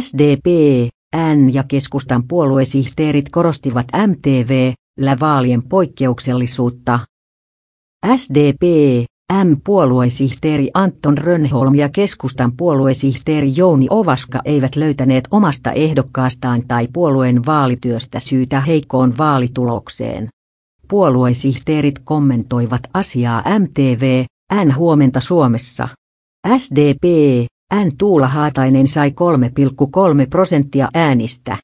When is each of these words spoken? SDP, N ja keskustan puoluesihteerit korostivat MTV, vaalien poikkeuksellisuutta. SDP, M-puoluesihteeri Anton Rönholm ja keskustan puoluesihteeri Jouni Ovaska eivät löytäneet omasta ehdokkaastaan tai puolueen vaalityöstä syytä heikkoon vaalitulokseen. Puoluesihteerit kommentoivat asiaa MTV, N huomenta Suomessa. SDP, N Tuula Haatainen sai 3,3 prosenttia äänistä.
SDP, 0.00 0.46
N 1.16 1.54
ja 1.54 1.64
keskustan 1.64 2.28
puoluesihteerit 2.28 3.28
korostivat 3.28 3.86
MTV, 4.06 4.72
vaalien 5.20 5.62
poikkeuksellisuutta. 5.62 7.00
SDP, 8.16 8.62
M-puoluesihteeri 9.44 10.70
Anton 10.74 11.18
Rönholm 11.18 11.74
ja 11.74 11.88
keskustan 11.88 12.52
puoluesihteeri 12.56 13.52
Jouni 13.56 13.86
Ovaska 13.90 14.40
eivät 14.44 14.76
löytäneet 14.76 15.24
omasta 15.30 15.72
ehdokkaastaan 15.72 16.62
tai 16.68 16.88
puolueen 16.92 17.46
vaalityöstä 17.46 18.20
syytä 18.20 18.60
heikkoon 18.60 19.18
vaalitulokseen. 19.18 20.28
Puoluesihteerit 20.88 21.98
kommentoivat 21.98 22.82
asiaa 22.94 23.42
MTV, 23.58 24.24
N 24.64 24.76
huomenta 24.76 25.20
Suomessa. 25.20 25.88
SDP, 26.58 27.04
N 27.74 27.96
Tuula 27.98 28.28
Haatainen 28.28 28.88
sai 28.88 29.10
3,3 29.10 29.14
prosenttia 30.30 30.88
äänistä. 30.94 31.56